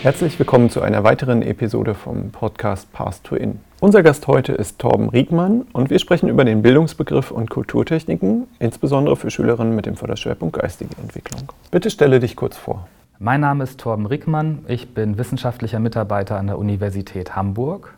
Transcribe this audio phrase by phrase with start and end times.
[0.00, 3.58] Herzlich willkommen zu einer weiteren Episode vom Podcast Path to In.
[3.80, 9.16] Unser Gast heute ist Torben Riegmann und wir sprechen über den Bildungsbegriff und Kulturtechniken, insbesondere
[9.16, 11.48] für Schülerinnen mit dem Förderschwerpunkt geistige Entwicklung.
[11.72, 12.86] Bitte stelle dich kurz vor.
[13.18, 14.64] Mein Name ist Torben Riegmann.
[14.68, 17.94] Ich bin wissenschaftlicher Mitarbeiter an der Universität Hamburg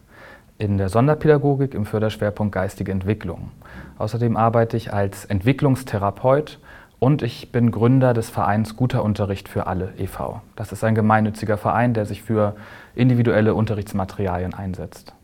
[0.56, 3.50] in der Sonderpädagogik im Förderschwerpunkt geistige Entwicklung.
[3.98, 6.60] Außerdem arbeite ich als Entwicklungstherapeut
[7.00, 10.42] und ich bin Gründer des Vereins Guter Unterricht für alle e.V.
[10.54, 12.54] Das ist ein gemeinnütziger Verein, der sich für
[12.94, 15.14] individuelle Unterrichtsmaterialien einsetzt.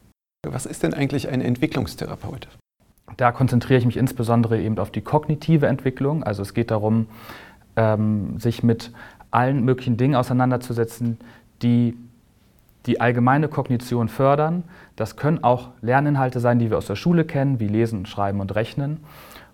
[0.45, 2.49] Was ist denn eigentlich ein Entwicklungstherapeut?
[3.19, 6.25] Da konzentriere ich mich insbesondere eben auf die kognitive Entwicklung.
[6.25, 7.09] Also es geht darum,
[7.77, 8.93] ähm, sich mit
[9.31, 11.19] allen möglichen Dingen auseinanderzusetzen,
[11.63, 11.97] die
[12.87, 14.63] die allgemeine Kognition fördern.
[14.95, 18.55] Das können auch Lerninhalte sein, die wir aus der Schule kennen, wie Lesen, Schreiben und
[18.55, 19.05] Rechnen.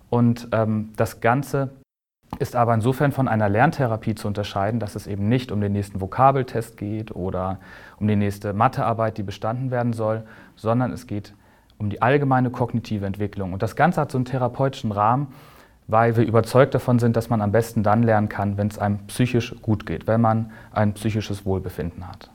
[0.09, 1.71] Und ähm, das Ganze
[2.39, 6.01] ist aber insofern von einer Lerntherapie zu unterscheiden, dass es eben nicht um den nächsten
[6.01, 7.59] Vokabeltest geht oder
[7.99, 10.23] um die nächste Mathearbeit, die bestanden werden soll,
[10.55, 11.33] sondern es geht
[11.77, 13.53] um die allgemeine kognitive Entwicklung.
[13.53, 15.27] Und das Ganze hat so einen therapeutischen Rahmen,
[15.87, 18.99] weil wir überzeugt davon sind, dass man am besten dann lernen kann, wenn es einem
[19.07, 22.29] psychisch gut geht, wenn man ein psychisches Wohlbefinden hat.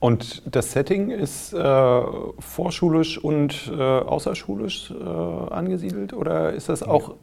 [0.00, 2.02] Und das Setting ist äh,
[2.38, 7.14] vorschulisch und äh, außerschulisch äh, angesiedelt oder ist das auch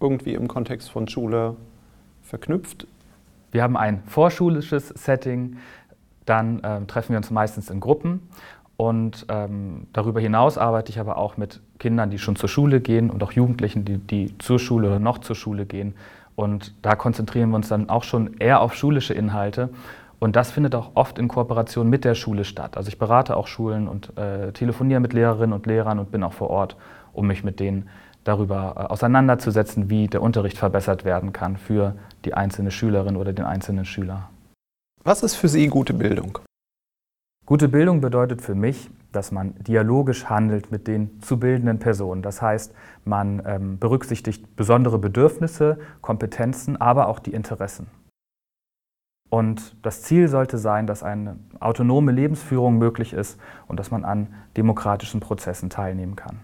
[0.00, 1.56] irgendwie im Kontext von Schule
[2.24, 2.86] verknüpft?
[3.52, 5.58] Wir haben ein vorschulisches Setting,
[6.26, 8.28] dann ähm, treffen wir uns meistens in Gruppen
[8.76, 13.10] und ähm, darüber hinaus arbeite ich aber auch mit Kindern, die schon zur Schule gehen
[13.10, 15.94] und auch Jugendlichen, die, die zur Schule oder noch zur Schule gehen.
[16.34, 19.68] Und da konzentrieren wir uns dann auch schon eher auf schulische Inhalte.
[20.18, 22.76] Und das findet auch oft in Kooperation mit der Schule statt.
[22.76, 26.32] Also ich berate auch Schulen und äh, telefoniere mit Lehrerinnen und Lehrern und bin auch
[26.32, 26.76] vor Ort,
[27.12, 27.88] um mich mit denen
[28.24, 33.44] darüber äh, auseinanderzusetzen, wie der Unterricht verbessert werden kann für die einzelne Schülerin oder den
[33.44, 34.30] einzelnen Schüler.
[35.02, 36.38] Was ist für Sie gute Bildung?
[37.46, 42.22] Gute Bildung bedeutet für mich, dass man dialogisch handelt mit den zu bildenden Personen.
[42.22, 42.74] Das heißt,
[43.04, 47.86] man ähm, berücksichtigt besondere Bedürfnisse, Kompetenzen, aber auch die Interessen.
[49.28, 54.32] Und das Ziel sollte sein, dass eine autonome Lebensführung möglich ist und dass man an
[54.56, 56.40] demokratischen Prozessen teilnehmen kann.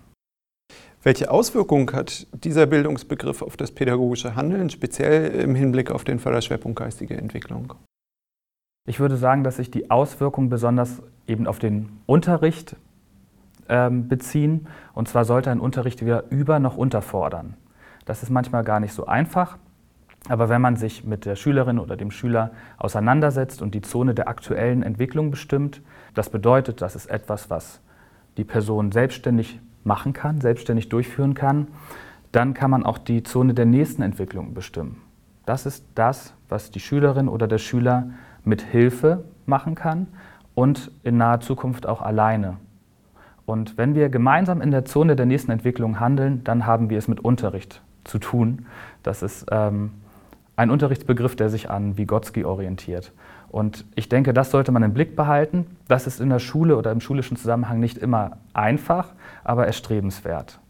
[1.03, 6.79] Welche Auswirkungen hat dieser Bildungsbegriff auf das pädagogische Handeln, speziell im Hinblick auf den Förderschwerpunkt
[6.79, 7.73] geistige Entwicklung?
[8.87, 12.77] Ich würde sagen, dass sich die Auswirkungen besonders eben auf den Unterricht
[13.71, 14.67] ähm, beziehen.
[14.93, 17.55] Und zwar sollte ein Unterricht weder über noch unterfordern.
[18.05, 19.57] Das ist manchmal gar nicht so einfach.
[20.29, 24.29] Aber wenn man sich mit der Schülerin oder dem Schüler auseinandersetzt und die Zone der
[24.29, 25.81] aktuellen Entwicklung bestimmt,
[26.13, 27.81] das bedeutet, das ist etwas, was
[28.37, 31.69] die Person selbstständig machen kann, selbstständig durchführen kann,
[32.33, 35.03] dann kann man auch die Zone der nächsten Entwicklung bestimmen.
[35.47, 38.11] Das ist das, was die Schülerin oder der Schüler
[38.45, 40.07] mit Hilfe machen kann
[40.55, 42.57] und in naher Zukunft auch alleine.
[43.47, 47.09] Und wenn wir gemeinsam in der Zone der nächsten Entwicklung handeln, dann haben wir es
[47.09, 48.67] mit Unterricht zu tun.
[49.03, 49.91] Das ist ähm,
[50.55, 53.13] ein Unterrichtsbegriff, der sich an Vygotsky orientiert.
[53.51, 55.77] Und ich denke, das sollte man im Blick behalten.
[55.89, 60.61] Das ist in der Schule oder im schulischen Zusammenhang nicht immer einfach, aber erstrebenswert.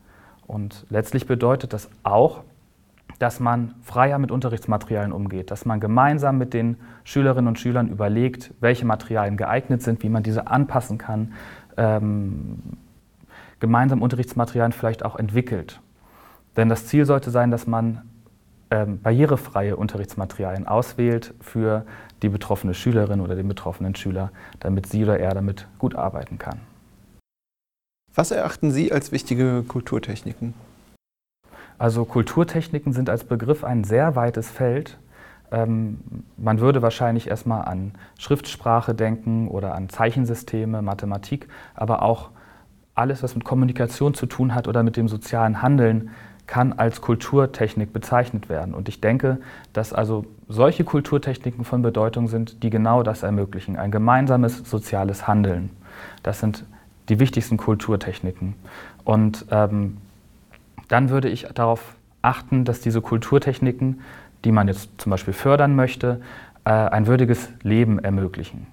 [0.47, 2.43] Und letztlich bedeutet das auch,
[3.19, 8.55] dass man freier mit Unterrichtsmaterialien umgeht, dass man gemeinsam mit den Schülerinnen und Schülern überlegt,
[8.61, 11.35] welche Materialien geeignet sind, wie man diese anpassen kann,
[11.77, 12.61] ähm,
[13.61, 15.81] gemeinsam Unterrichtsmaterialien vielleicht auch entwickelt.
[16.57, 18.03] Denn das Ziel sollte sein, dass man
[18.71, 21.85] ähm, barrierefreie Unterrichtsmaterialien auswählt für
[22.23, 24.31] die betroffene Schülerin oder den betroffenen Schüler,
[24.61, 26.61] damit sie oder er damit gut arbeiten kann.
[28.15, 30.55] Was erachten Sie als wichtige Kulturtechniken?
[31.79, 34.99] Also Kulturtechniken sind als Begriff ein sehr weites Feld.
[35.53, 35.99] Ähm,
[36.37, 42.31] man würde wahrscheinlich erstmal an Schriftsprache denken oder an Zeichensysteme, Mathematik, aber auch
[42.95, 46.11] alles, was mit Kommunikation zu tun hat oder mit dem sozialen Handeln,
[46.51, 48.75] kann als Kulturtechnik bezeichnet werden.
[48.75, 49.39] Und ich denke,
[49.73, 55.71] dass also solche Kulturtechniken von Bedeutung sind, die genau das ermöglichen, ein gemeinsames soziales Handeln.
[56.25, 56.65] Das sind
[57.09, 58.55] die wichtigsten Kulturtechniken.
[59.05, 59.99] Und ähm,
[60.89, 64.01] dann würde ich darauf achten, dass diese Kulturtechniken,
[64.45, 66.21] die man jetzt zum Beispiel fördern möchte,
[66.65, 68.67] äh, ein würdiges Leben ermöglichen.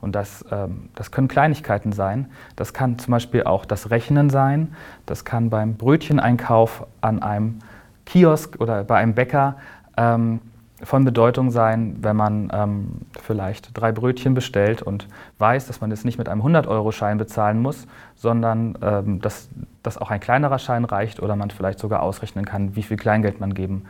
[0.00, 2.26] Und das, ähm, das können Kleinigkeiten sein.
[2.54, 4.74] Das kann zum Beispiel auch das Rechnen sein.
[5.06, 7.60] Das kann beim Brötcheneinkauf an einem
[8.04, 9.56] Kiosk oder bei einem Bäcker
[9.96, 10.40] ähm,
[10.82, 12.88] von Bedeutung sein, wenn man ähm,
[13.22, 15.08] vielleicht drei Brötchen bestellt und
[15.38, 19.48] weiß, dass man es nicht mit einem 100-Euro-Schein bezahlen muss, sondern ähm, dass,
[19.82, 23.40] dass auch ein kleinerer Schein reicht oder man vielleicht sogar ausrechnen kann, wie viel Kleingeld
[23.40, 23.86] man geben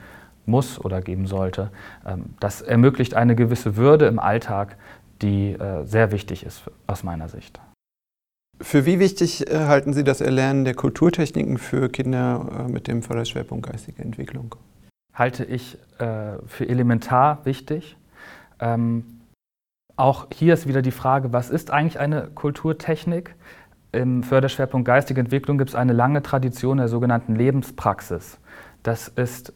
[0.46, 1.70] muss oder geben sollte.
[2.06, 4.76] Ähm, das ermöglicht eine gewisse Würde im Alltag,
[5.22, 7.60] die äh, sehr wichtig ist aus meiner Sicht.
[8.60, 13.02] Für wie wichtig äh, halten Sie das Erlernen der Kulturtechniken für Kinder äh, mit dem
[13.02, 14.54] Förderschwerpunkt geistige Entwicklung?
[15.12, 17.96] Halte ich äh, für elementar wichtig.
[18.60, 19.20] Ähm,
[19.96, 23.34] auch hier ist wieder die Frage, was ist eigentlich eine Kulturtechnik?
[23.92, 28.38] Im Förderschwerpunkt geistige Entwicklung gibt es eine lange Tradition der sogenannten Lebenspraxis.
[28.82, 29.54] Das ist,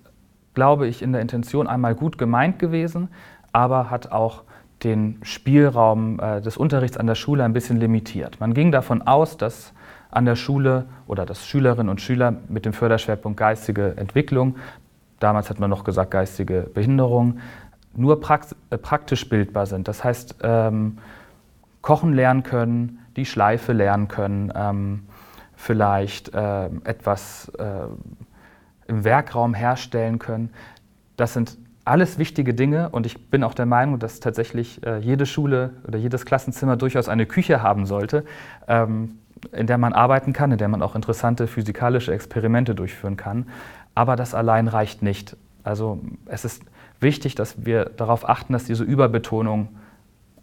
[0.54, 3.08] glaube ich, in der Intention einmal gut gemeint gewesen,
[3.52, 4.44] aber hat auch
[4.82, 8.40] den Spielraum äh, des Unterrichts an der Schule ein bisschen limitiert.
[8.40, 9.72] Man ging davon aus, dass
[10.10, 14.56] an der Schule oder dass Schülerinnen und Schüler mit dem Förderschwerpunkt geistige Entwicklung,
[15.20, 17.38] damals hat man noch gesagt geistige Behinderung,
[17.94, 19.88] nur prakt äh, praktisch bildbar sind.
[19.88, 20.98] Das heißt, ähm,
[21.82, 25.02] kochen lernen können, die Schleife lernen können, ähm,
[25.54, 27.52] vielleicht äh, etwas
[28.86, 30.50] im Werkraum herstellen können.
[31.16, 31.58] Das sind
[31.90, 35.98] alles wichtige Dinge und ich bin auch der Meinung, dass tatsächlich äh, jede Schule oder
[35.98, 38.24] jedes Klassenzimmer durchaus eine Küche haben sollte,
[38.68, 39.18] ähm,
[39.50, 43.46] in der man arbeiten kann, in der man auch interessante physikalische Experimente durchführen kann.
[43.96, 45.36] Aber das allein reicht nicht.
[45.64, 46.62] Also es ist
[47.00, 49.68] wichtig, dass wir darauf achten, dass diese Überbetonung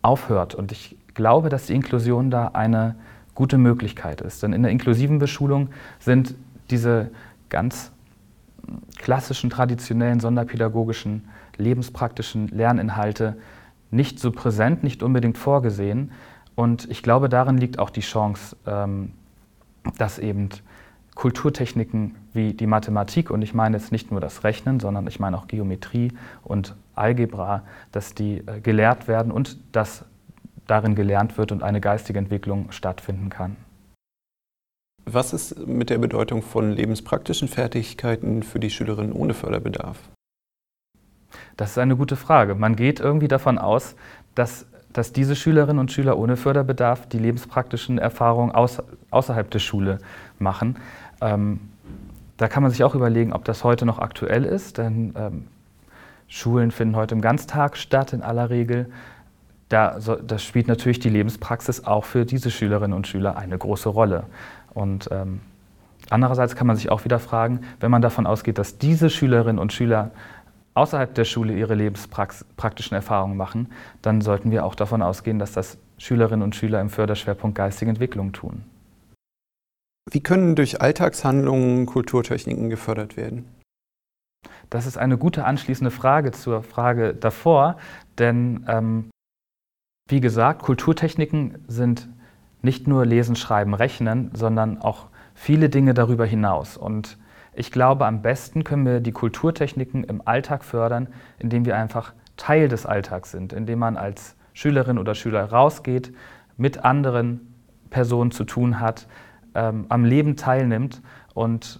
[0.01, 0.53] aufhört.
[0.53, 2.95] Und ich glaube, dass die Inklusion da eine
[3.35, 4.43] gute Möglichkeit ist.
[4.43, 6.35] Denn in der inklusiven Beschulung sind
[6.69, 7.09] diese
[7.47, 7.93] ganz
[8.97, 11.23] klassischen, traditionellen, sonderpädagogischen,
[11.57, 13.37] lebenspraktischen Lerninhalte
[13.91, 16.11] nicht so präsent, nicht unbedingt vorgesehen.
[16.55, 19.13] Und ich glaube, darin liegt auch die Chance, ähm,
[19.97, 20.49] dass eben
[21.15, 25.37] Kulturtechniken wie die Mathematik, und ich meine jetzt nicht nur das Rechnen, sondern ich meine
[25.37, 26.11] auch Geometrie
[26.43, 30.05] und Algebra, dass die äh, gelehrt werden und dass
[30.67, 33.55] darin gelernt wird und eine geistige Entwicklung stattfinden kann.
[35.05, 39.97] Was ist mit der Bedeutung von lebenspraktischen Fertigkeiten für die Schülerinnen ohne Förderbedarf?
[41.55, 42.55] Das ist eine gute Frage.
[42.55, 43.95] Man geht irgendwie davon aus,
[44.35, 49.99] dass, dass diese Schülerinnen und Schüler ohne Förderbedarf die lebenspraktischen Erfahrungen außer, außerhalb der Schule
[50.39, 50.77] machen.
[51.21, 51.59] Ähm,
[52.37, 55.47] da kann man sich auch überlegen, ob das heute noch aktuell ist, denn ähm,
[56.27, 58.91] Schulen finden heute im Ganztag statt in aller Regel.
[59.69, 63.89] Da, so, das spielt natürlich die Lebenspraxis auch für diese Schülerinnen und Schüler eine große
[63.89, 64.23] Rolle.
[64.73, 65.41] Und ähm,
[66.09, 69.73] andererseits kann man sich auch wieder fragen, wenn man davon ausgeht, dass diese Schülerinnen und
[69.73, 70.11] Schüler
[70.77, 73.71] außerhalb der Schule ihre lebenspraktischen Erfahrungen machen,
[74.01, 78.31] dann sollten wir auch davon ausgehen, dass das Schülerinnen und Schüler im Förderschwerpunkt geistige Entwicklung
[78.31, 78.63] tun.
[80.09, 83.45] Wie können durch Alltagshandlungen Kulturtechniken gefördert werden?
[84.69, 87.77] Das ist eine gute anschließende Frage zur Frage davor,
[88.17, 89.09] denn ähm,
[90.09, 92.07] wie gesagt, Kulturtechniken sind
[92.61, 96.77] nicht nur Lesen, Schreiben, Rechnen, sondern auch viele Dinge darüber hinaus.
[96.77, 97.17] Und
[97.57, 101.07] ich glaube, am besten können wir die Kulturtechniken im Alltag fördern,
[101.39, 106.13] indem wir einfach Teil des Alltags sind, indem man als Schülerin oder Schüler rausgeht,
[106.55, 107.53] mit anderen
[107.89, 109.07] Personen zu tun hat,
[109.55, 111.01] ähm, am Leben teilnimmt
[111.33, 111.79] und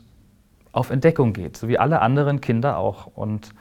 [0.71, 3.07] auf Entdeckung geht, so wie alle anderen Kinder auch.
[3.07, 3.53] Und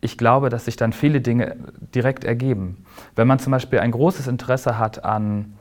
[0.00, 1.56] ich glaube, dass sich dann viele Dinge
[1.94, 2.84] direkt ergeben.
[3.14, 5.56] Wenn man zum Beispiel ein großes Interesse hat an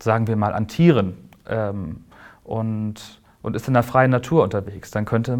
[0.00, 1.14] sagen wir mal, an Tieren
[1.48, 2.04] ähm,
[2.44, 5.38] und, und ist in der freien Natur unterwegs, dann könnte,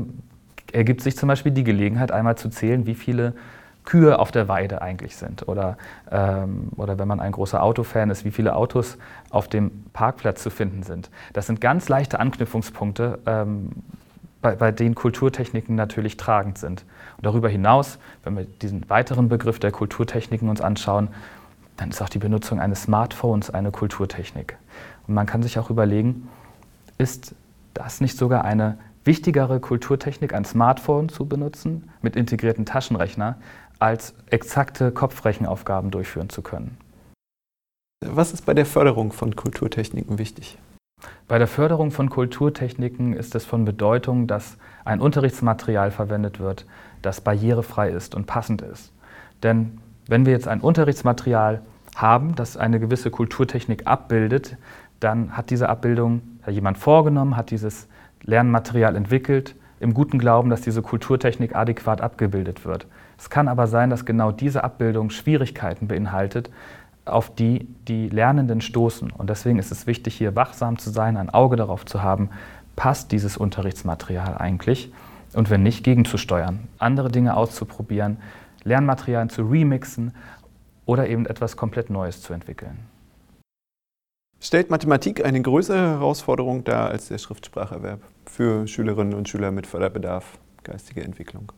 [0.73, 3.35] ergibt sich zum Beispiel die Gelegenheit, einmal zu zählen, wie viele
[3.85, 5.49] Kühe auf der Weide eigentlich sind.
[5.49, 5.77] Oder,
[6.11, 8.99] ähm, oder wenn man ein großer Autofan ist, wie viele Autos
[9.31, 11.11] auf dem Parkplatz zu finden sind.
[11.33, 13.71] Das sind ganz leichte Anknüpfungspunkte, ähm,
[14.43, 16.85] bei, bei denen Kulturtechniken natürlich tragend sind.
[17.17, 21.09] Und darüber hinaus, wenn wir diesen weiteren Begriff der Kulturtechniken uns anschauen,
[21.77, 24.57] dann ist auch die Benutzung eines Smartphones eine Kulturtechnik.
[25.07, 26.29] Und man kann sich auch überlegen,
[26.99, 27.35] ist
[27.75, 33.39] das nicht sogar eine wichtigere Kulturtechnik, ein Smartphone zu benutzen mit integrierten Taschenrechner,
[33.79, 36.77] als exakte Kopfrechenaufgaben durchführen zu können?
[38.05, 40.59] Was ist bei der Förderung von Kulturtechniken wichtig?
[41.29, 46.67] Bei der Förderung von Kulturtechniken ist es von Bedeutung, dass ein Unterrichtsmaterial verwendet wird,
[47.03, 48.93] das barrierefrei ist und passend ist.
[49.43, 51.63] Denn wenn wir jetzt ein Unterrichtsmaterial
[51.95, 54.57] haben, das eine gewisse Kulturtechnik abbildet,
[54.99, 57.89] dann hat diese Abbildung jemand vorgenommen, hat dieses
[58.23, 62.87] Lernmaterial entwickelt, im guten Glauben, dass diese Kulturtechnik adäquat abgebildet wird.
[63.19, 66.51] Es kann aber sein, dass genau diese Abbildung Schwierigkeiten beinhaltet,
[67.07, 69.11] auf die die Lernenden stoßen.
[69.11, 72.29] Und deswegen ist es wichtig, hier wachsam zu sein, ein Auge darauf zu haben,
[72.77, 74.93] passt dieses Unterrichtsmaterial eigentlich
[75.35, 78.19] und wenn nicht, gegenzusteuern, andere Dinge auszuprobieren,
[78.65, 80.13] Lernmaterialien zu remixen
[80.87, 82.79] oder eben etwas komplett Neues zu entwickeln.
[84.43, 90.39] Stellt Mathematik eine größere Herausforderung dar als der Schriftspracherwerb für Schülerinnen und Schüler mit Förderbedarf
[90.65, 91.53] geistige Entwicklung?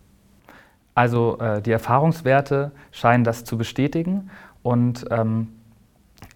[0.95, 4.31] Also äh, die Erfahrungswerte scheinen das zu bestätigen
[4.65, 5.49] Und ähm,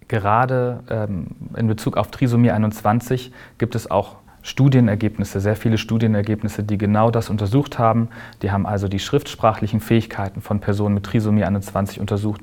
[0.07, 1.26] gerade ähm,
[1.57, 7.29] in Bezug auf Trisomie 21 gibt es auch Studienergebnisse, sehr viele Studienergebnisse, die genau das
[7.29, 8.09] untersucht haben.
[8.43, 12.43] Die haben also die schriftsprachlichen Fähigkeiten von Personen mit Trisomie 21 untersucht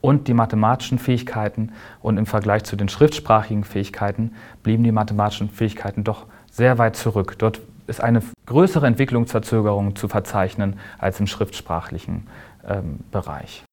[0.00, 1.72] und die mathematischen Fähigkeiten.
[2.00, 7.36] Und im Vergleich zu den schriftsprachigen Fähigkeiten blieben die mathematischen Fähigkeiten doch sehr weit zurück.
[7.38, 12.26] Dort ist eine größere Entwicklungsverzögerung zu verzeichnen als im schriftsprachlichen
[12.66, 13.64] ähm, Bereich.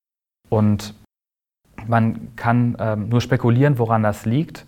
[0.50, 0.96] Und
[1.88, 4.66] man kann ähm, nur spekulieren, woran das liegt.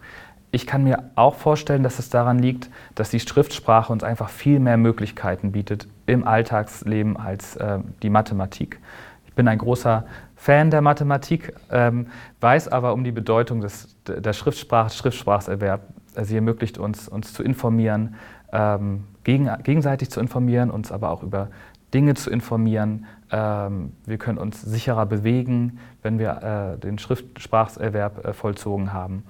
[0.51, 4.59] Ich kann mir auch vorstellen, dass es daran liegt, dass die Schriftsprache uns einfach viel
[4.59, 8.79] mehr Möglichkeiten bietet im Alltagsleben als äh, die Mathematik.
[9.25, 10.05] Ich bin ein großer
[10.37, 12.07] Fan der Mathematik, ähm,
[12.39, 15.81] weiß aber um die Bedeutung des, der Schriftsprache, Schriftsprachserwerb.
[16.21, 18.15] Sie ermöglicht uns, uns zu informieren,
[18.53, 21.49] ähm, gegen, gegenseitig zu informieren, uns aber auch über
[21.93, 23.05] Dinge zu informieren.
[23.31, 29.23] Ähm, wir können uns sicherer bewegen, wenn wir äh, den Schriftspracherwerb äh, vollzogen haben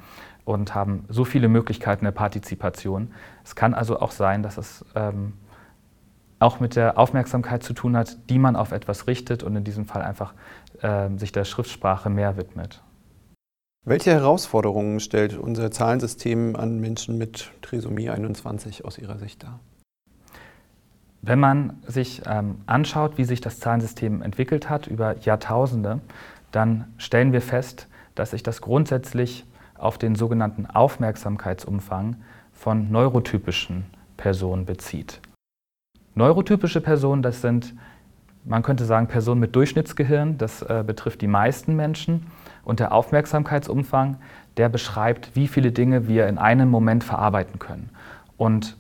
[0.44, 3.12] und haben so viele Möglichkeiten der Partizipation.
[3.44, 5.34] Es kann also auch sein, dass es ähm,
[6.40, 9.86] auch mit der Aufmerksamkeit zu tun hat, die man auf etwas richtet und in diesem
[9.86, 10.34] Fall einfach
[10.82, 12.84] äh, sich der Schriftsprache mehr widmet.
[13.86, 19.60] Welche Herausforderungen stellt unser Zahlensystem an Menschen mit Trisomie 21 aus Ihrer Sicht dar?
[21.22, 26.02] Wenn man sich ähm, anschaut, wie sich das Zahlensystem entwickelt hat über Jahrtausende,
[26.52, 29.46] dann stellen wir fest, dass sich das grundsätzlich
[29.78, 32.18] auf den sogenannten Aufmerksamkeitsumfang
[32.52, 33.86] von neurotypischen
[34.18, 35.22] Personen bezieht.
[36.16, 37.76] Neurotypische Personen, das sind,
[38.48, 42.28] man könnte sagen, Personen mit Durchschnittsgehirn, das äh, betrifft die meisten Menschen.
[42.64, 44.18] Und der Aufmerksamkeitsumfang,
[44.58, 47.90] der beschreibt, wie viele Dinge wir in einem Moment verarbeiten können.
[48.38, 48.78] Und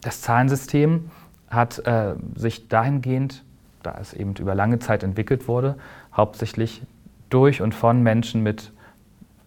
[0.00, 1.10] das Zahlensystem
[1.48, 3.44] hat äh, sich dahingehend,
[3.82, 5.76] da es eben über lange Zeit entwickelt wurde,
[6.16, 6.82] hauptsächlich
[7.30, 8.72] durch und von Menschen mit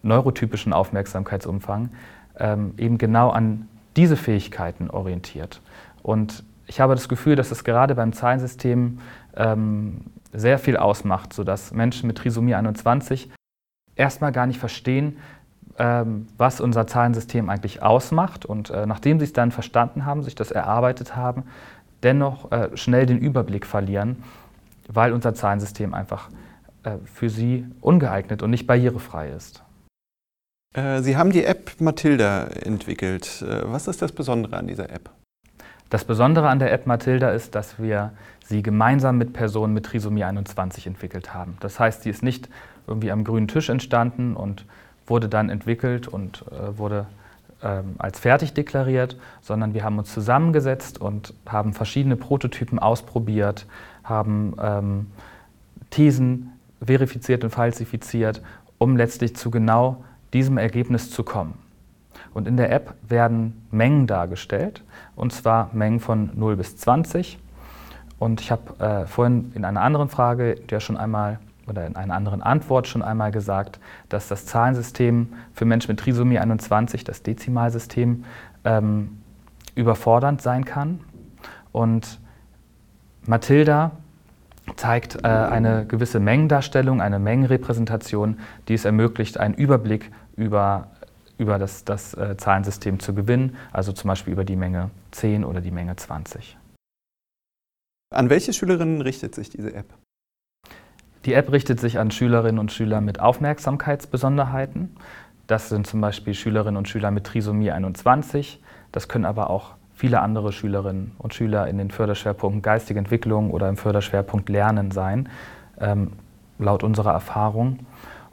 [0.02, 1.90] neurotypischen Aufmerksamkeitsumfang
[2.38, 5.60] ähm, eben genau an diese Fähigkeiten orientiert.
[6.02, 8.98] Und ich habe das Gefühl, dass es gerade beim Zahlensystem
[9.36, 10.00] ähm,
[10.32, 13.30] sehr viel ausmacht, sodass Menschen mit Trisomie 21
[13.94, 15.18] erstmal gar nicht verstehen,
[15.78, 18.44] ähm, was unser Zahlensystem eigentlich ausmacht.
[18.44, 21.44] Und äh, nachdem sie es dann verstanden haben, sich das erarbeitet haben,
[22.02, 24.22] dennoch äh, schnell den Überblick verlieren,
[24.88, 26.28] weil unser Zahlensystem einfach
[26.82, 29.62] äh, für sie ungeeignet und nicht barrierefrei ist.
[30.74, 33.42] Äh, sie haben die App Matilda entwickelt.
[33.42, 35.10] Äh, was ist das Besondere an dieser App?
[35.90, 38.12] Das Besondere an der App Matilda ist, dass wir
[38.44, 41.56] sie gemeinsam mit Personen mit Trisomie 21 entwickelt haben.
[41.60, 42.48] Das heißt, sie ist nicht
[42.86, 44.64] irgendwie am grünen Tisch entstanden und
[45.06, 47.06] wurde dann entwickelt und äh, wurde
[47.62, 53.66] ähm, als fertig deklariert, sondern wir haben uns zusammengesetzt und haben verschiedene Prototypen ausprobiert,
[54.04, 55.06] haben ähm,
[55.90, 56.52] Thesen
[56.84, 58.42] verifiziert und falsifiziert,
[58.78, 61.54] um letztlich zu genau diesem Ergebnis zu kommen.
[62.34, 64.82] Und in der App werden Mengen dargestellt,
[65.16, 67.38] und zwar Mengen von 0 bis 20.
[68.18, 72.14] Und ich habe äh, vorhin in einer anderen Frage ja schon einmal oder in einer
[72.14, 78.24] anderen Antwort schon einmal gesagt, dass das Zahlensystem für Menschen mit Trisomie 21, das Dezimalsystem,
[78.64, 79.18] ähm,
[79.74, 81.00] überfordernd sein kann.
[81.72, 82.20] Und
[83.26, 83.90] Mathilda
[84.76, 90.88] zeigt äh, eine gewisse Mengendarstellung, eine Mengenrepräsentation, die es ermöglicht, einen Überblick über
[91.38, 95.60] über das, das äh, Zahlensystem zu gewinnen, also zum Beispiel über die Menge 10 oder
[95.60, 96.56] die Menge 20.
[98.14, 99.86] An welche Schülerinnen richtet sich diese App?
[101.24, 104.96] Die App richtet sich an Schülerinnen und Schüler mit Aufmerksamkeitsbesonderheiten.
[105.48, 108.60] Das sind zum Beispiel Schülerinnen und Schüler mit Trisomie 21.
[108.92, 113.68] Das können aber auch viele andere Schülerinnen und Schüler in den Förderschwerpunkten geistige Entwicklung oder
[113.68, 115.28] im Förderschwerpunkt Lernen sein,
[115.80, 116.12] ähm,
[116.58, 117.80] laut unserer Erfahrung.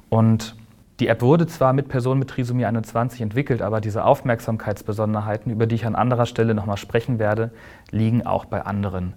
[0.10, 0.56] Und
[1.00, 5.76] die App wurde zwar mit Personen mit Trisomie 21 entwickelt, aber diese Aufmerksamkeitsbesonderheiten, über die
[5.76, 7.52] ich an anderer Stelle nochmal sprechen werde,
[7.90, 9.16] liegen auch bei anderen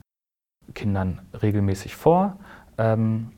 [0.75, 2.39] Kindern regelmäßig vor.
[2.79, 3.33] Ähm,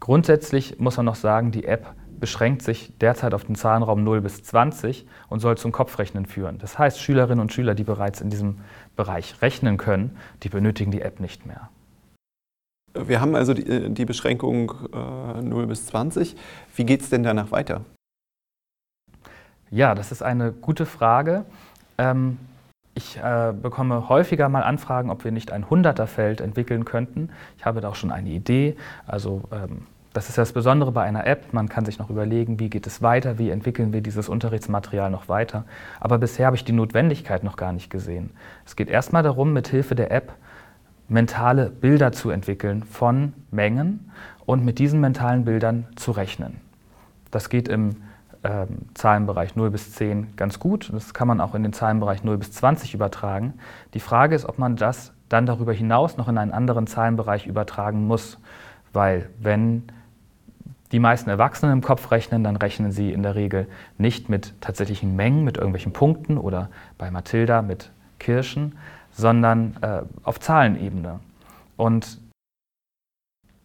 [0.00, 4.42] grundsätzlich muss man noch sagen, die App beschränkt sich derzeit auf den Zahlenraum 0 bis
[4.42, 6.58] 20 und soll zum Kopfrechnen führen.
[6.58, 8.58] Das heißt, Schülerinnen und Schüler, die bereits in diesem
[8.94, 11.70] Bereich rechnen können, die benötigen die App nicht mehr.
[12.94, 16.36] Wir haben also die, äh, die Beschränkung äh, 0 bis 20.
[16.76, 17.82] Wie geht es denn danach weiter?
[19.70, 21.44] Ja, das ist eine gute Frage.
[21.96, 22.38] Ähm,
[22.94, 27.30] ich äh, bekomme häufiger mal Anfragen, ob wir nicht ein 100er-Feld entwickeln könnten.
[27.56, 28.76] Ich habe da auch schon eine Idee.
[29.06, 31.54] Also ähm, das ist das Besondere bei einer App.
[31.54, 35.30] Man kann sich noch überlegen, wie geht es weiter, wie entwickeln wir dieses Unterrichtsmaterial noch
[35.30, 35.64] weiter.
[36.00, 38.30] Aber bisher habe ich die Notwendigkeit noch gar nicht gesehen.
[38.66, 40.34] Es geht erstmal darum, mit Hilfe der App
[41.12, 44.10] mentale Bilder zu entwickeln von Mengen
[44.46, 46.60] und mit diesen mentalen Bildern zu rechnen.
[47.30, 47.96] Das geht im
[48.44, 50.90] ähm, Zahlenbereich 0 bis 10 ganz gut.
[50.92, 53.54] Das kann man auch in den Zahlenbereich 0 bis 20 übertragen.
[53.94, 58.06] Die Frage ist, ob man das dann darüber hinaus noch in einen anderen Zahlenbereich übertragen
[58.06, 58.38] muss.
[58.92, 59.84] Weil wenn
[60.92, 63.66] die meisten Erwachsenen im Kopf rechnen, dann rechnen sie in der Regel
[63.96, 68.76] nicht mit tatsächlichen Mengen, mit irgendwelchen Punkten oder bei Mathilda mit Kirschen,
[69.12, 71.20] sondern äh, auf Zahlenebene.
[71.76, 72.18] Und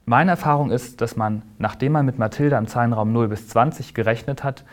[0.06, 4.44] meine Erfahrung ist, dass man, nachdem man mit Mathilda im Zahlenraum 0 bis 20 gerechnet
[4.44, 4.64] hat,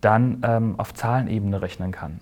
[0.00, 2.20] dann ähm, auf Zahlenebene rechnen kann.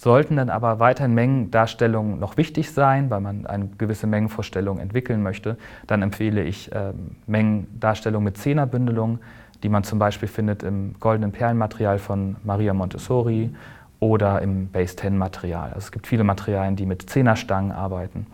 [0.00, 5.58] Sollten dann aber weiterhin Mengendarstellungen noch wichtig sein, weil man eine gewisse Mengenvorstellung entwickeln möchte,
[5.86, 9.18] dann empfehle ich ähm, Mengendarstellungen mit Zehnerbündelung,
[9.62, 13.54] die man zum Beispiel findet im goldenen Perlenmaterial von Maria Montessori
[14.02, 15.68] oder im Base-10-Material.
[15.68, 18.26] Also es gibt viele Materialien, die mit Zehnerstangen arbeiten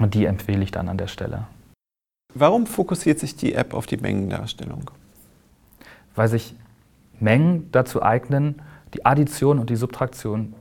[0.00, 1.44] und die empfehle ich dann an der Stelle.
[2.34, 4.90] Warum fokussiert sich die App auf die Mengendarstellung?
[6.16, 6.56] Weil sich
[7.20, 8.60] Mengen dazu eignen,
[8.92, 10.54] die Addition und die Subtraktion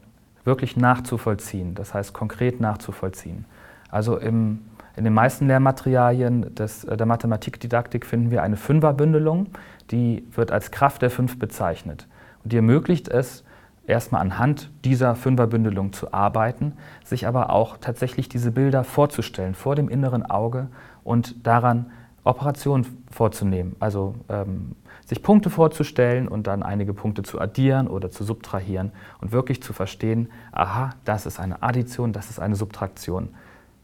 [0.43, 3.45] wirklich nachzuvollziehen, das heißt konkret nachzuvollziehen.
[3.89, 4.59] Also im,
[4.95, 9.47] in den meisten Lehrmaterialien des, der Mathematikdidaktik finden wir eine Fünferbündelung,
[9.89, 12.07] die wird als Kraft der Fünf bezeichnet.
[12.43, 13.43] Und die ermöglicht es,
[13.87, 16.73] erstmal anhand dieser Fünferbündelung zu arbeiten,
[17.03, 20.67] sich aber auch tatsächlich diese Bilder vorzustellen vor dem inneren Auge
[21.03, 21.87] und daran
[22.23, 23.75] Operationen vorzunehmen.
[23.79, 29.31] Also ähm, sich Punkte vorzustellen und dann einige Punkte zu addieren oder zu subtrahieren und
[29.31, 33.29] wirklich zu verstehen, aha, das ist eine Addition, das ist eine Subtraktion.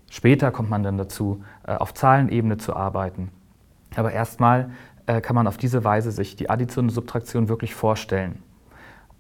[0.10, 3.32] Später kommt man dann dazu, äh, auf Zahlenebene zu arbeiten.
[3.96, 4.72] Aber erstmal
[5.06, 8.44] äh, kann man auf diese Weise sich die Addition und Subtraktion wirklich vorstellen.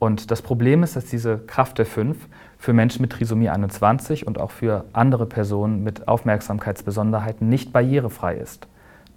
[0.03, 4.37] Und das Problem ist, dass diese Kraft der Fünf für Menschen mit Trisomie 21 und
[4.37, 8.67] auch für andere Personen mit Aufmerksamkeitsbesonderheiten nicht barrierefrei ist.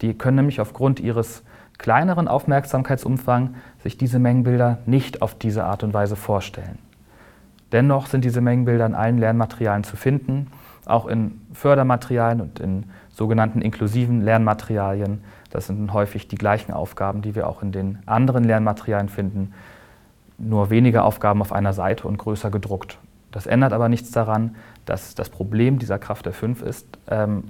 [0.00, 1.42] Die können nämlich aufgrund ihres
[1.76, 3.50] kleineren Aufmerksamkeitsumfangs
[3.82, 6.78] sich diese Mengenbilder nicht auf diese Art und Weise vorstellen.
[7.72, 10.52] Dennoch sind diese Mengenbilder in allen Lernmaterialien zu finden,
[10.84, 15.24] auch in Fördermaterialien und in sogenannten inklusiven Lernmaterialien.
[15.50, 19.52] Das sind häufig die gleichen Aufgaben, die wir auch in den anderen Lernmaterialien finden,
[20.38, 22.98] nur weniger Aufgaben auf einer Seite und größer gedruckt.
[23.32, 27.44] Das ändert aber nichts daran, dass das Problem dieser Kraft der Fünf ist, ähm,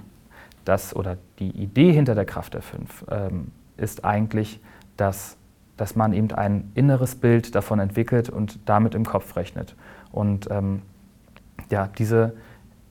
[0.65, 4.61] dass, oder die Idee hinter der Kraft der Fünf ähm, ist eigentlich,
[4.97, 5.37] dass,
[5.77, 9.77] dass man eben ein inneres Bild davon entwickelt und damit im Kopf rechnet.
[10.11, 10.83] Und ähm,
[11.71, 12.35] ja, diese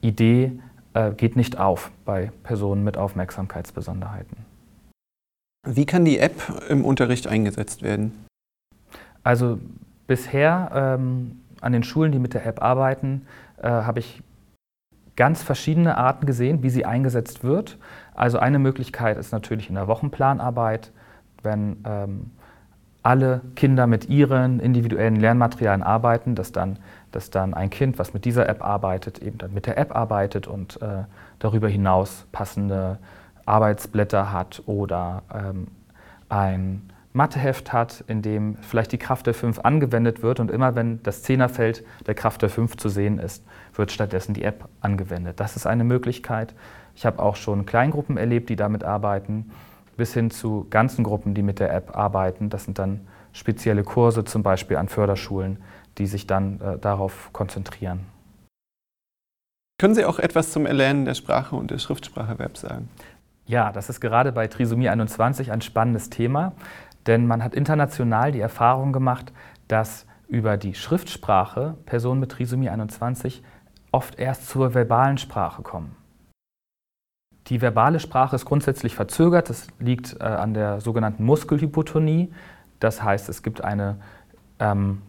[0.00, 0.58] Idee
[0.94, 4.38] äh, geht nicht auf bei Personen mit Aufmerksamkeitsbesonderheiten.
[5.66, 8.24] Wie kann die App im Unterricht eingesetzt werden?
[9.24, 9.58] Also
[10.06, 13.26] Bisher ähm, an den Schulen, die mit der App arbeiten,
[13.62, 14.22] äh, habe ich
[15.16, 17.78] ganz verschiedene Arten gesehen, wie sie eingesetzt wird.
[18.14, 20.92] Also eine Möglichkeit ist natürlich in der Wochenplanarbeit,
[21.42, 22.30] wenn ähm,
[23.02, 26.78] alle Kinder mit ihren individuellen Lernmaterialien arbeiten, dass dann,
[27.12, 30.46] dass dann ein Kind, was mit dieser App arbeitet, eben dann mit der App arbeitet
[30.46, 31.04] und äh,
[31.38, 32.98] darüber hinaus passende
[33.46, 35.68] Arbeitsblätter hat oder ähm,
[36.28, 41.02] ein Matheheft hat, in dem vielleicht die Kraft der 5 angewendet wird und immer wenn
[41.02, 43.42] das Zehnerfeld der Kraft der 5 zu sehen ist,
[43.74, 45.40] wird stattdessen die App angewendet.
[45.40, 46.54] Das ist eine Möglichkeit.
[46.94, 49.50] Ich habe auch schon Kleingruppen erlebt, die damit arbeiten,
[49.96, 52.50] bis hin zu ganzen Gruppen, die mit der App arbeiten.
[52.50, 53.00] Das sind dann
[53.32, 55.56] spezielle Kurse, zum Beispiel an Förderschulen,
[55.96, 58.00] die sich dann äh, darauf konzentrieren.
[59.78, 62.90] Können Sie auch etwas zum Erlernen der Sprache und des Schriftspracherwerbs sagen?
[63.48, 66.52] Ja, das ist gerade bei Trisomie 21 ein spannendes Thema.
[67.06, 69.32] Denn man hat international die Erfahrung gemacht,
[69.68, 73.42] dass über die Schriftsprache Personen mit Trisomie 21
[73.92, 75.96] oft erst zur verbalen Sprache kommen.
[77.46, 79.48] Die verbale Sprache ist grundsätzlich verzögert.
[79.50, 82.32] Das liegt äh, an der sogenannten Muskelhypotonie.
[82.80, 83.98] Das heißt, es gibt eine
[84.58, 85.02] ähm,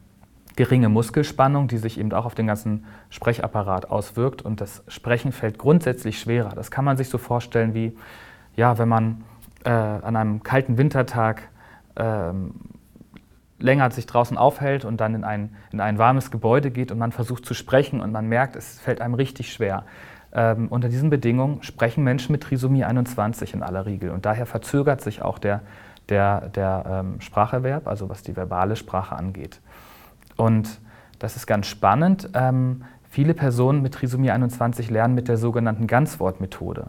[0.55, 4.43] geringe Muskelspannung, die sich eben auch auf den ganzen Sprechapparat auswirkt.
[4.43, 6.49] Und das Sprechen fällt grundsätzlich schwerer.
[6.49, 7.97] Das kann man sich so vorstellen wie,
[8.55, 9.23] ja, wenn man
[9.65, 11.49] äh, an einem kalten Wintertag
[11.97, 12.53] ähm,
[13.59, 17.11] länger sich draußen aufhält und dann in ein, in ein warmes Gebäude geht und man
[17.11, 19.83] versucht zu sprechen und man merkt, es fällt einem richtig schwer.
[20.33, 25.01] Ähm, unter diesen Bedingungen sprechen Menschen mit Trisomie 21 in aller Regel und daher verzögert
[25.01, 25.61] sich auch der,
[26.09, 29.61] der, der ähm, Spracherwerb, also was die verbale Sprache angeht.
[30.35, 30.79] Und
[31.19, 32.29] das ist ganz spannend.
[32.33, 36.87] Ähm, viele Personen mit Trisomie 21 lernen mit der sogenannten Ganzwortmethode.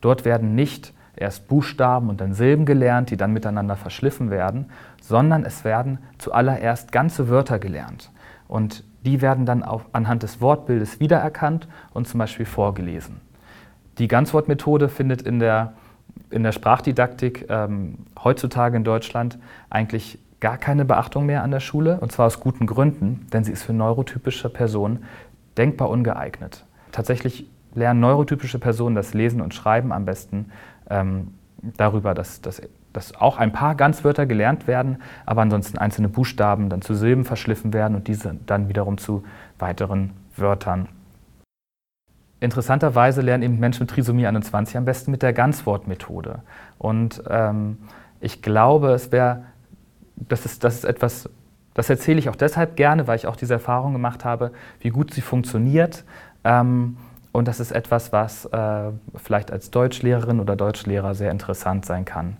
[0.00, 5.44] Dort werden nicht erst Buchstaben und dann Silben gelernt, die dann miteinander verschliffen werden, sondern
[5.44, 8.10] es werden zuallererst ganze Wörter gelernt.
[8.48, 13.20] Und die werden dann auch anhand des Wortbildes wiedererkannt und zum Beispiel vorgelesen.
[13.98, 15.74] Die Ganzwortmethode findet in der,
[16.30, 19.38] in der Sprachdidaktik ähm, heutzutage in Deutschland
[19.70, 23.52] eigentlich gar keine Beachtung mehr an der Schule, und zwar aus guten Gründen, denn sie
[23.52, 25.04] ist für neurotypische Personen
[25.56, 26.64] denkbar ungeeignet.
[26.92, 30.50] Tatsächlich lernen neurotypische Personen das Lesen und Schreiben am besten
[30.90, 31.34] ähm,
[31.76, 36.82] darüber, dass, dass, dass auch ein paar Ganzwörter gelernt werden, aber ansonsten einzelne Buchstaben dann
[36.82, 39.24] zu Silben verschliffen werden und diese dann wiederum zu
[39.58, 40.88] weiteren Wörtern.
[42.40, 46.40] Interessanterweise lernen eben Menschen mit Trisomie 21 am besten mit der Ganzwortmethode.
[46.78, 47.78] Und ähm,
[48.20, 49.44] ich glaube, es wäre,
[50.16, 51.30] das ist, das ist etwas,
[51.72, 55.14] das erzähle ich auch deshalb gerne, weil ich auch diese Erfahrung gemacht habe, wie gut
[55.14, 56.04] sie funktioniert.
[56.44, 56.98] Ähm,
[57.34, 62.36] und das ist etwas, was äh, vielleicht als Deutschlehrerin oder Deutschlehrer sehr interessant sein kann.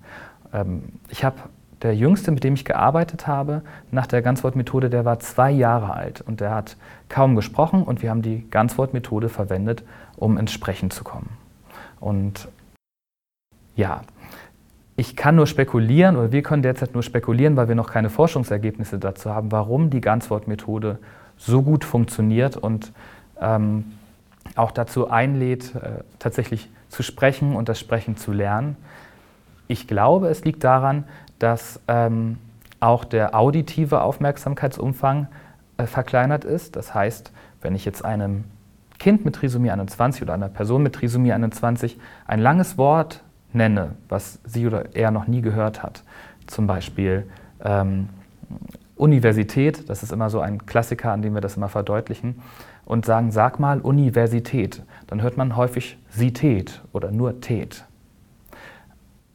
[0.53, 1.37] Ähm, ich habe
[1.83, 6.21] der Jüngste, mit dem ich gearbeitet habe, nach der Ganzwortmethode, der war zwei Jahre alt
[6.21, 6.77] und der hat
[7.09, 9.83] kaum gesprochen und wir haben die Ganzwortmethode verwendet,
[10.15, 11.31] um ins Sprechen zu kommen.
[11.99, 12.47] Und
[13.75, 14.03] ja,
[14.95, 19.01] ich kann nur spekulieren oder wir können derzeit nur spekulieren, weil wir noch keine Forschungsergebnisse
[19.01, 21.01] dazu haben, warum die Ganzwortmethode
[21.37, 22.93] so gut funktioniert und
[23.41, 23.87] ähm,
[24.57, 28.77] auch dazu einlädt, äh, tatsächlich zu sprechen und das Sprechen zu lernen.
[29.67, 31.05] Ich glaube, es liegt daran,
[31.39, 32.39] dass ähm,
[32.81, 35.29] auch der auditive Aufmerksamkeitsumfang
[35.77, 36.77] äh, verkleinert ist.
[36.77, 38.45] Das heißt, wenn ich jetzt einem
[38.99, 44.39] Kind mit Trisomie 21 oder einer Person mit Trisomie 21 ein langes Wort nenne, was
[44.45, 46.03] sie oder er noch nie gehört hat,
[46.47, 47.27] zum Beispiel
[47.63, 48.09] ähm,
[48.97, 52.41] Universität, das ist immer so ein Klassiker, an dem wir das immer verdeutlichen,
[52.85, 57.85] und sagen, sag mal Universität, dann hört man häufig Sität oder nur Tät.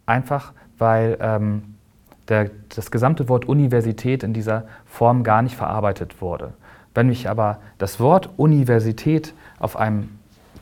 [0.05, 1.75] Einfach weil ähm,
[2.27, 6.53] der, das gesamte Wort Universität in dieser Form gar nicht verarbeitet wurde.
[6.95, 10.09] Wenn ich aber das Wort Universität auf einem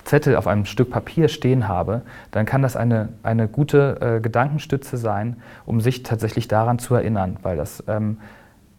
[0.04, 4.98] Zettel, auf einem Stück Papier stehen habe, dann kann das eine, eine gute äh, Gedankenstütze
[4.98, 8.18] sein, um sich tatsächlich daran zu erinnern, weil das ähm,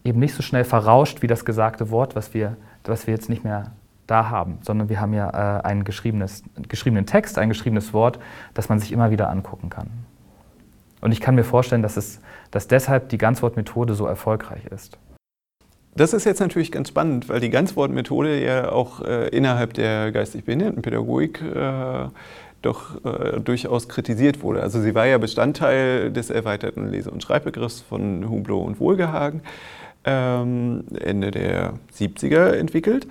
[0.03, 3.43] eben nicht so schnell verrauscht wie das gesagte Wort, was wir, was wir jetzt nicht
[3.43, 3.71] mehr
[4.09, 8.19] da haben, sondern wir haben ja äh, einen geschriebenes, geschriebenen Text, ein geschriebenes Wort,
[8.53, 9.89] das man sich immer wieder angucken kann.
[11.01, 12.19] Und ich kann mir vorstellen, dass, es,
[12.51, 14.97] dass deshalb die Ganzwortmethode so erfolgreich ist.
[15.95, 20.45] Das ist jetzt natürlich ganz spannend, weil die Ganzwortmethode ja auch äh, innerhalb der geistig
[20.45, 22.07] Behindertenpädagogik äh,
[22.61, 24.61] doch äh, durchaus kritisiert wurde.
[24.61, 29.41] Also sie war ja Bestandteil des erweiterten Lese- und Schreibbegriffs von Hublot und Wohlgehagen,
[30.05, 33.07] ähm, Ende der 70er entwickelt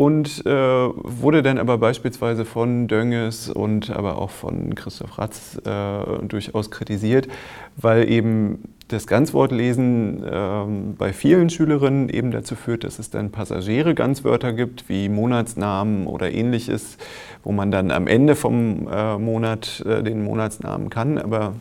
[0.00, 6.26] und äh, wurde dann aber beispielsweise von Dönges und aber auch von Christoph Ratz äh,
[6.26, 7.28] durchaus kritisiert,
[7.76, 13.94] weil eben das Ganzwortlesen äh, bei vielen Schülerinnen eben dazu führt, dass es dann passagiere
[13.94, 16.96] Ganzwörter gibt, wie Monatsnamen oder ähnliches,
[17.44, 21.56] wo man dann am Ende vom äh, Monat äh, den Monatsnamen kann, aber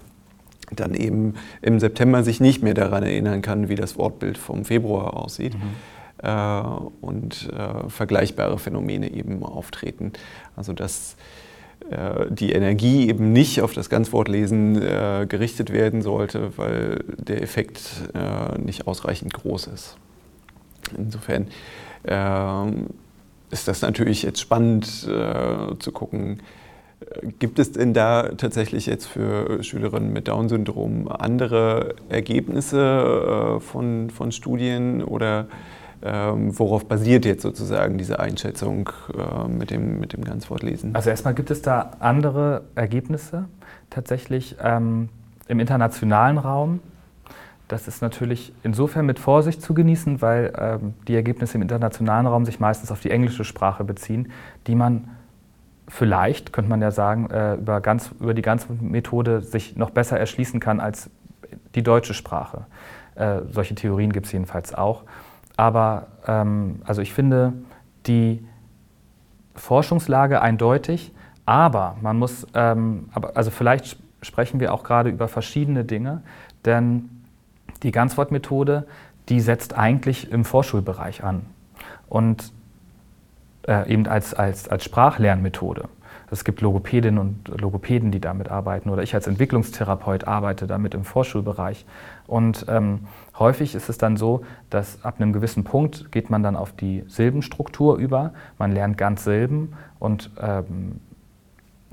[0.74, 5.18] dann eben im September sich nicht mehr daran erinnern kann, wie das Wortbild vom Februar
[5.18, 5.56] aussieht.
[5.56, 5.99] Mhm.
[6.22, 6.62] Äh,
[7.00, 10.12] und äh, vergleichbare Phänomene eben auftreten.
[10.58, 11.16] Also dass
[11.90, 14.82] äh, die Energie eben nicht auf das Ganzwortlesen
[15.30, 17.80] gerichtet werden sollte, weil der Effekt
[18.58, 19.98] nicht ausreichend groß ist.
[20.98, 21.48] Insofern
[23.52, 26.42] ist das natürlich jetzt spannend zu gucken,
[27.40, 35.02] Gibt es denn da tatsächlich jetzt für Schülerinnen mit Down-Syndrom andere Ergebnisse von, von Studien
[35.02, 35.48] oder
[36.02, 40.96] ähm, worauf basiert jetzt sozusagen diese Einschätzung äh, mit, dem, mit dem Ganzwortlesen?
[40.96, 43.46] Also erstmal gibt es da andere Ergebnisse
[43.90, 45.10] tatsächlich ähm,
[45.48, 46.80] im internationalen Raum.
[47.68, 52.46] Das ist natürlich insofern mit Vorsicht zu genießen, weil ähm, die Ergebnisse im internationalen Raum
[52.46, 54.32] sich meistens auf die englische Sprache beziehen,
[54.68, 55.10] die man
[55.88, 60.20] vielleicht, könnte man ja sagen, äh, über, ganz, über die ganze Methode sich noch besser
[60.20, 61.10] erschließen kann als
[61.76, 62.66] die deutsche Sprache.
[63.16, 65.04] Äh, solche Theorien gibt es jedenfalls auch.
[65.60, 67.52] Aber ähm, also ich finde
[68.08, 68.48] die
[69.56, 71.12] Forschungslage eindeutig,
[71.46, 76.22] aber man muss, ähm, aber, also vielleicht sprechen wir auch gerade über verschiedene Dinge,
[76.64, 77.10] denn
[77.84, 78.88] die Ganzwortmethode,
[79.28, 81.46] die setzt eigentlich im Vorschulbereich an
[82.08, 82.54] und
[83.68, 85.90] äh, eben als, als, als Sprachlernmethode.
[86.32, 88.90] Es gibt Logopädinnen und Logopäden, die damit arbeiten.
[88.90, 91.86] Oder ich als Entwicklungstherapeut arbeite damit im Vorschulbereich.
[92.28, 93.02] Und ähm,
[93.38, 97.04] häufig ist es dann so, dass ab einem gewissen Punkt geht man dann auf die
[97.08, 98.34] Silbenstruktur über.
[98.58, 101.00] Man lernt ganz Silben und ähm,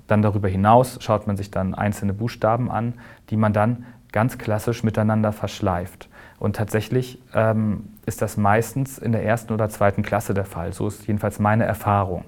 [0.07, 2.95] dann darüber hinaus schaut man sich dann einzelne Buchstaben an,
[3.31, 6.09] die man dann ganz klassisch miteinander verschleift.
[6.39, 10.73] Und tatsächlich ähm, ist das meistens in der ersten oder zweiten Klasse der Fall.
[10.73, 12.25] So ist jedenfalls meine Erfahrung.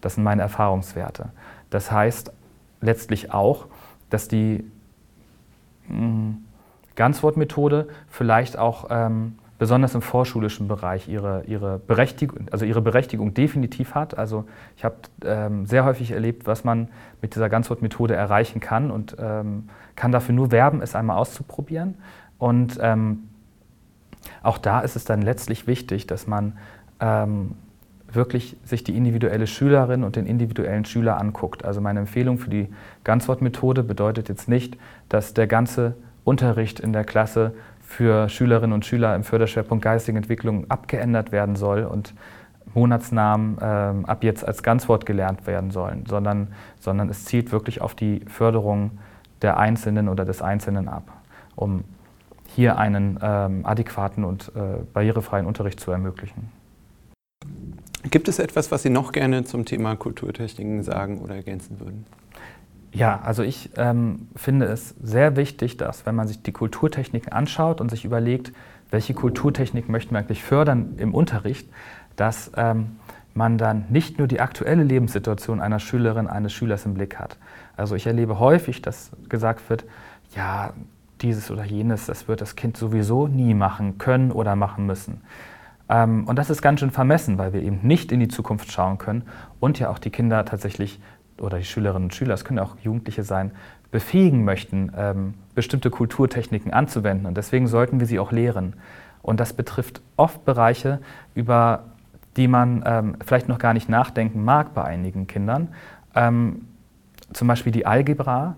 [0.00, 1.30] Das sind meine Erfahrungswerte.
[1.70, 2.32] Das heißt,
[2.80, 3.66] letztlich auch,
[4.10, 4.64] dass die
[5.88, 6.44] hm,
[6.94, 13.94] Ganzwortmethode vielleicht auch ähm, besonders im vorschulischen Bereich ihre, ihre, Berechtigung, also ihre Berechtigung definitiv
[13.94, 14.16] hat.
[14.16, 14.44] Also
[14.76, 16.88] ich habe ähm, sehr häufig erlebt, was man
[17.22, 21.94] mit dieser Ganzwortmethode erreichen kann und ähm, kann dafür nur werben, es einmal auszuprobieren.
[22.38, 23.28] Und ähm,
[24.42, 26.58] auch da ist es dann letztlich wichtig, dass man
[27.00, 27.52] ähm,
[28.12, 31.64] wirklich sich die individuelle Schülerin und den individuellen Schüler anguckt.
[31.64, 32.68] Also meine Empfehlung für die
[33.04, 34.76] Ganzwortmethode bedeutet jetzt nicht,
[35.08, 40.70] dass der ganze Unterricht in der Klasse für Schülerinnen und Schüler im Förderschwerpunkt geistige Entwicklung
[40.70, 42.14] abgeändert werden soll und
[42.74, 46.48] Monatsnamen ähm, ab jetzt als Ganzwort gelernt werden sollen, sondern,
[46.80, 48.98] sondern es zielt wirklich auf die Förderung
[49.40, 51.04] der Einzelnen oder des Einzelnen ab,
[51.54, 51.84] um
[52.54, 56.50] hier einen ähm, adäquaten und äh, barrierefreien Unterricht zu ermöglichen.
[58.10, 62.06] Gibt es etwas, was Sie noch gerne zum Thema Kulturtechniken sagen oder ergänzen würden?
[62.92, 67.80] Ja, also ich ähm, finde es sehr wichtig, dass wenn man sich die Kulturtechniken anschaut
[67.80, 68.52] und sich überlegt,
[68.90, 71.68] welche Kulturtechnik möchten wir eigentlich fördern im Unterricht,
[72.14, 72.96] dass ähm,
[73.34, 77.36] man dann nicht nur die aktuelle Lebenssituation einer Schülerin, eines Schülers im Blick hat.
[77.76, 79.84] Also ich erlebe häufig, dass gesagt wird,
[80.34, 80.72] ja,
[81.22, 85.22] dieses oder jenes, das wird das Kind sowieso nie machen können oder machen müssen.
[85.88, 88.98] Ähm, und das ist ganz schön vermessen, weil wir eben nicht in die Zukunft schauen
[88.98, 89.22] können
[89.60, 91.00] und ja auch die Kinder tatsächlich
[91.38, 93.52] oder die Schülerinnen und Schüler, es können auch Jugendliche sein,
[93.90, 97.26] befähigen möchten, ähm, bestimmte Kulturtechniken anzuwenden.
[97.26, 98.74] Und deswegen sollten wir sie auch lehren.
[99.22, 101.00] Und das betrifft oft Bereiche,
[101.34, 101.84] über
[102.36, 105.68] die man ähm, vielleicht noch gar nicht nachdenken mag bei einigen Kindern.
[107.32, 108.56] Zum Beispiel die Algebra,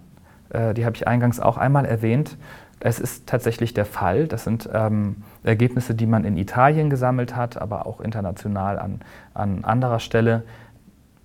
[0.50, 2.36] äh, die habe ich eingangs auch einmal erwähnt.
[2.80, 4.28] Es ist tatsächlich der Fall.
[4.28, 9.00] Das sind ähm, Ergebnisse, die man in Italien gesammelt hat, aber auch international an,
[9.34, 10.44] an anderer Stelle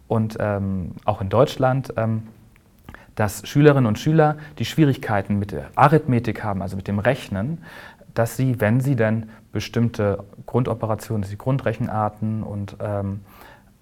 [0.08, 2.24] und ähm, auch in Deutschland, ähm,
[3.16, 7.60] dass Schülerinnen und Schüler, die Schwierigkeiten mit der Arithmetik haben, also mit dem Rechnen,
[8.14, 13.22] dass sie, wenn sie denn bestimmte Grundoperationen, die Grundrechenarten und ähm,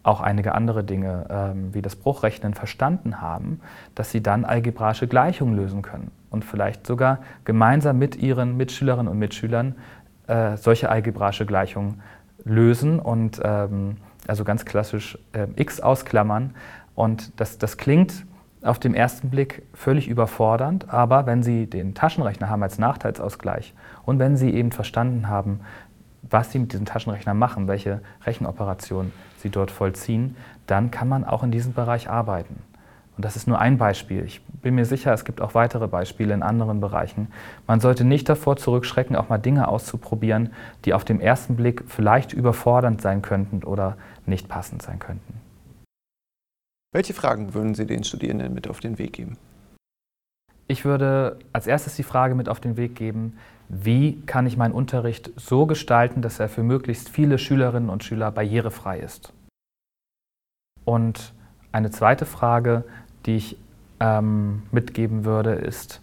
[0.04, 3.60] auch einige andere Dinge ähm, wie das Bruchrechnen verstanden haben,
[3.96, 9.20] dass sie dann algebraische Gleichungen lösen können und vielleicht sogar gemeinsam mit ihren Mitschülerinnen und
[9.20, 9.76] Mitschülern
[10.28, 12.02] äh, solche algebraische Gleichungen
[12.44, 16.56] lösen und ähm, also ganz klassisch äh, x ausklammern.
[16.96, 18.26] Und das, das klingt
[18.64, 24.20] auf den ersten Blick völlig überfordernd, aber wenn Sie den Taschenrechner haben als Nachteilsausgleich und
[24.20, 25.62] wenn Sie eben verstanden haben,
[26.22, 30.36] was Sie mit diesem Taschenrechner machen, welche Rechenoperationen Sie dort vollziehen,
[30.68, 32.62] dann kann man auch in diesem Bereich arbeiten.
[33.18, 34.24] Und das ist nur ein Beispiel.
[34.24, 37.28] Ich bin mir sicher, es gibt auch weitere Beispiele in anderen Bereichen.
[37.68, 40.54] Man sollte nicht davor zurückschrecken, auch mal Dinge auszuprobieren,
[40.86, 45.34] die auf den ersten Blick vielleicht überfordernd sein könnten oder nicht passend sein könnten.
[46.94, 49.38] Welche Fragen würden Sie den Studierenden mit auf den Weg geben?
[50.68, 53.38] Ich würde als erstes die Frage mit auf den Weg geben,
[53.74, 58.30] wie kann ich meinen Unterricht so gestalten, dass er für möglichst viele Schülerinnen und Schüler
[58.30, 59.32] barrierefrei ist.
[60.84, 61.34] Und
[61.72, 62.84] eine zweite Frage,
[63.26, 63.58] die ich
[64.02, 66.02] ähm, mitgeben würde, ist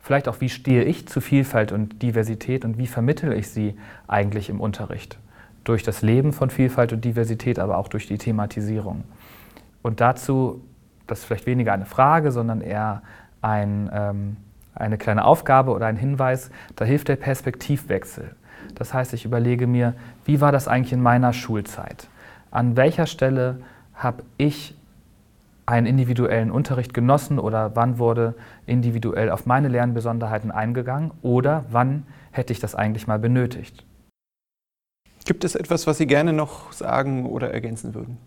[0.00, 3.76] vielleicht auch, wie stehe ich zu Vielfalt und Diversität und wie vermittle ich sie
[4.08, 5.18] eigentlich im Unterricht?
[5.64, 9.04] Durch das Leben von Vielfalt und Diversität, aber auch durch die Thematisierung.
[9.82, 10.64] Und dazu,
[11.06, 13.02] das ist vielleicht weniger eine Frage, sondern eher
[13.42, 14.36] ein, ähm,
[14.74, 18.34] eine kleine Aufgabe oder ein Hinweis, da hilft der Perspektivwechsel.
[18.74, 22.08] Das heißt, ich überlege mir, wie war das eigentlich in meiner Schulzeit?
[22.50, 23.60] An welcher Stelle
[23.94, 24.74] habe ich
[25.66, 28.34] einen individuellen Unterricht genossen oder wann wurde
[28.66, 33.84] individuell auf meine Lernbesonderheiten eingegangen oder wann hätte ich das eigentlich mal benötigt.
[35.24, 38.18] Gibt es etwas, was Sie gerne noch sagen oder ergänzen würden?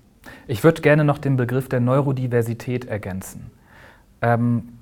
[0.47, 3.51] Ich würde gerne noch den Begriff der Neurodiversität ergänzen.
[4.21, 4.74] Ähm,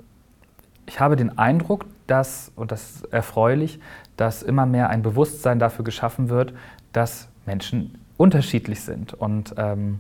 [0.86, 3.80] ich habe den Eindruck, dass, und das ist erfreulich,
[4.18, 6.54] dass immer mehr ein Bewusstsein dafür geschaffen wird,
[6.92, 10.00] dass Menschen unterschiedlich sind und ähm,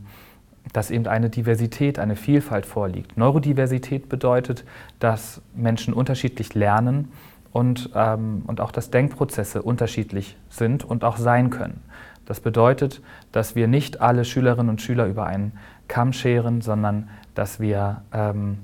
[0.71, 3.17] dass eben eine Diversität, eine Vielfalt vorliegt.
[3.17, 4.63] Neurodiversität bedeutet,
[4.99, 7.11] dass Menschen unterschiedlich lernen
[7.51, 11.81] und, ähm, und auch dass Denkprozesse unterschiedlich sind und auch sein können.
[12.25, 13.01] Das bedeutet,
[13.33, 15.51] dass wir nicht alle Schülerinnen und Schüler über einen
[15.89, 18.59] Kamm scheren, sondern dass wir ähm,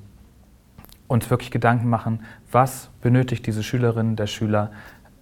[1.09, 4.71] uns wirklich Gedanken machen, was benötigt diese Schülerin, der Schüler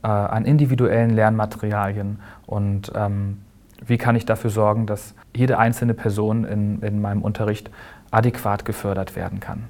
[0.03, 3.39] äh, an individuellen Lernmaterialien und ähm,
[3.85, 7.71] wie kann ich dafür sorgen, dass jede einzelne Person in, in meinem Unterricht
[8.11, 9.63] adäquat gefördert werden kann.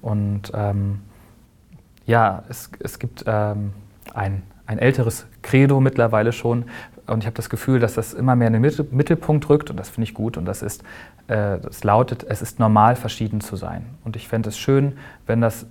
[0.00, 1.00] Und ähm,
[2.06, 3.72] ja, es, es gibt ähm,
[4.14, 6.64] ein, ein älteres Credo mittlerweile schon.
[7.08, 9.88] Und ich habe das Gefühl, dass das immer mehr in den Mittelpunkt rückt und das
[9.88, 10.36] finde ich gut.
[10.36, 10.82] Und das ist,
[11.26, 13.84] äh, das lautet, es ist normal, verschieden zu sein.
[14.04, 15.66] Und ich fände es schön, wenn das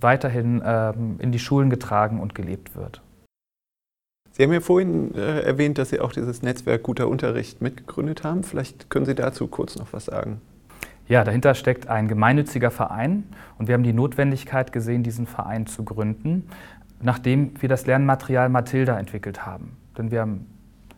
[0.00, 3.02] weiterhin ähm, in die Schulen getragen und gelebt wird.
[4.30, 8.44] Sie haben ja vorhin äh, erwähnt, dass Sie auch dieses Netzwerk Guter Unterricht mitgegründet haben.
[8.44, 10.40] Vielleicht können Sie dazu kurz noch was sagen.
[11.08, 13.24] Ja, dahinter steckt ein gemeinnütziger Verein
[13.58, 16.48] und wir haben die Notwendigkeit gesehen, diesen Verein zu gründen,
[17.00, 19.76] nachdem wir das Lernmaterial Mathilda entwickelt haben.
[19.96, 20.46] Denn wir haben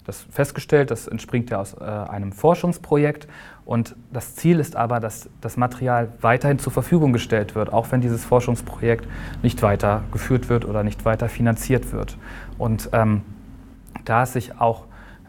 [0.04, 3.28] das festgestellt, das entspringt ja aus äh, einem Forschungsprojekt
[3.64, 8.00] und das Ziel ist aber, dass das Material weiterhin zur Verfügung gestellt wird, auch wenn
[8.00, 9.06] dieses Forschungsprojekt
[9.42, 12.18] nicht weiter geführt wird oder nicht weiter finanziert wird.
[12.58, 13.22] Und ähm,
[14.04, 14.86] da es sich auch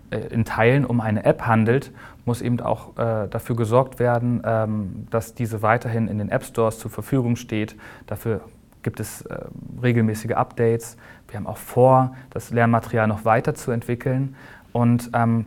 [0.09, 1.91] äh, in Teilen um eine App handelt,
[2.25, 6.79] muss eben auch äh, dafür gesorgt werden, ähm, dass diese weiterhin in den App Stores
[6.79, 7.75] zur Verfügung steht.
[8.07, 8.41] Dafür
[8.83, 9.37] gibt es äh,
[9.81, 10.97] regelmäßige Updates.
[11.27, 14.35] Wir haben auch vor, das Lernmaterial noch weiterzuentwickeln
[14.73, 15.45] und ähm,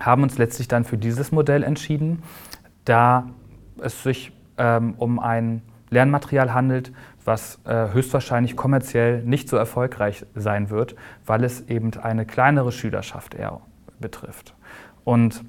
[0.00, 2.22] haben uns letztlich dann für dieses Modell entschieden,
[2.84, 3.28] da
[3.80, 6.92] es sich ähm, um ein Lernmaterial handelt,
[7.24, 13.34] was äh, höchstwahrscheinlich kommerziell nicht so erfolgreich sein wird, weil es eben eine kleinere Schülerschaft
[13.34, 13.60] eher
[14.00, 14.54] betrifft.
[15.04, 15.44] Und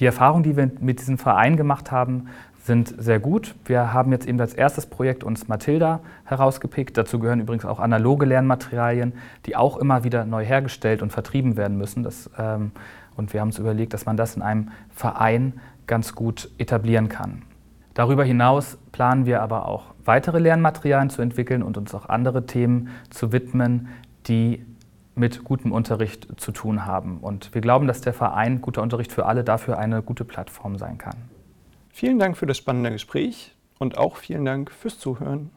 [0.00, 2.28] die Erfahrungen, die wir mit diesem Verein gemacht haben,
[2.68, 3.56] sind sehr gut.
[3.64, 6.96] Wir haben jetzt eben als erstes Projekt uns Mathilda herausgepickt.
[6.96, 9.14] Dazu gehören übrigens auch analoge Lernmaterialien,
[9.46, 12.04] die auch immer wieder neu hergestellt und vertrieben werden müssen.
[12.04, 12.70] Das, ähm,
[13.16, 15.54] und wir haben uns überlegt, dass man das in einem Verein
[15.88, 17.42] ganz gut etablieren kann.
[17.94, 22.90] Darüber hinaus planen wir aber auch weitere Lernmaterialien zu entwickeln und uns auch andere Themen
[23.10, 23.88] zu widmen,
[24.28, 24.64] die
[25.16, 27.18] mit gutem Unterricht zu tun haben.
[27.18, 30.98] Und wir glauben, dass der Verein Guter Unterricht für alle dafür eine gute Plattform sein
[30.98, 31.16] kann.
[31.98, 35.50] Vielen Dank für das spannende Gespräch und auch vielen Dank fürs Zuhören.